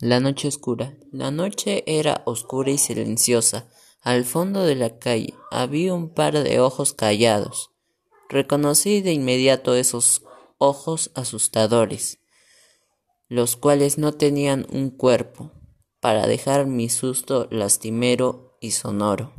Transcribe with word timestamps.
La 0.00 0.18
noche 0.18 0.48
oscura. 0.48 0.96
La 1.12 1.30
noche 1.30 1.84
era 1.86 2.22
oscura 2.24 2.70
y 2.70 2.78
silenciosa. 2.78 3.68
Al 4.00 4.24
fondo 4.24 4.62
de 4.62 4.74
la 4.74 4.98
calle 4.98 5.34
había 5.50 5.92
un 5.92 6.08
par 6.08 6.42
de 6.42 6.58
ojos 6.58 6.94
callados. 6.94 7.70
Reconocí 8.30 9.02
de 9.02 9.12
inmediato 9.12 9.74
esos 9.74 10.22
ojos 10.56 11.10
asustadores, 11.14 12.18
los 13.28 13.56
cuales 13.56 13.98
no 13.98 14.12
tenían 14.12 14.66
un 14.72 14.88
cuerpo, 14.88 15.52
para 16.00 16.26
dejar 16.26 16.66
mi 16.66 16.88
susto 16.88 17.46
lastimero 17.50 18.56
y 18.58 18.70
sonoro. 18.70 19.34